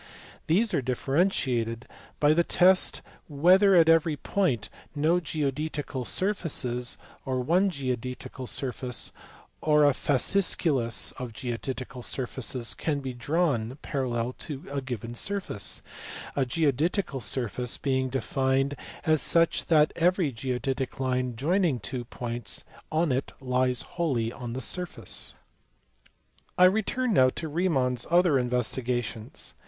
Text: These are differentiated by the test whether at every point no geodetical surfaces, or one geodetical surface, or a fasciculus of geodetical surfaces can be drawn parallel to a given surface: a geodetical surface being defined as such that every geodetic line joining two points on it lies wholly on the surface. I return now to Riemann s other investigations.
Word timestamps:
These 0.47 0.73
are 0.73 0.81
differentiated 0.81 1.87
by 2.19 2.33
the 2.33 2.43
test 2.43 3.03
whether 3.27 3.75
at 3.75 3.87
every 3.87 4.17
point 4.17 4.67
no 4.95 5.19
geodetical 5.19 6.05
surfaces, 6.05 6.97
or 7.23 7.39
one 7.39 7.69
geodetical 7.69 8.47
surface, 8.47 9.11
or 9.61 9.85
a 9.85 9.91
fasciculus 9.91 11.13
of 11.19 11.33
geodetical 11.33 12.01
surfaces 12.01 12.73
can 12.73 13.01
be 13.01 13.13
drawn 13.13 13.77
parallel 13.83 14.33
to 14.39 14.65
a 14.71 14.81
given 14.81 15.13
surface: 15.13 15.83
a 16.35 16.47
geodetical 16.47 17.21
surface 17.21 17.77
being 17.77 18.09
defined 18.09 18.75
as 19.05 19.21
such 19.21 19.67
that 19.67 19.93
every 19.95 20.31
geodetic 20.31 20.99
line 20.99 21.35
joining 21.35 21.79
two 21.79 22.05
points 22.05 22.63
on 22.91 23.11
it 23.11 23.33
lies 23.39 23.83
wholly 23.83 24.33
on 24.33 24.53
the 24.53 24.61
surface. 24.63 25.35
I 26.57 26.65
return 26.65 27.13
now 27.13 27.29
to 27.35 27.47
Riemann 27.47 27.93
s 27.93 28.07
other 28.09 28.39
investigations. 28.39 29.53